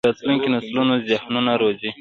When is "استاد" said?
0.03-0.11